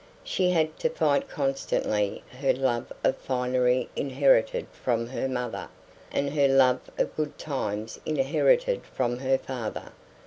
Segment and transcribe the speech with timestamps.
[0.23, 5.69] She had to fight constantly her love of finery inherited from her mother,
[6.11, 9.91] and her love of good times inherited from her father.